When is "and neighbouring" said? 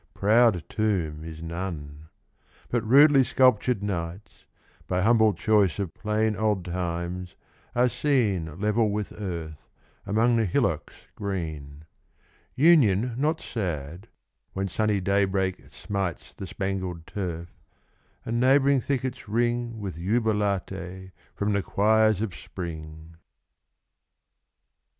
18.25-18.81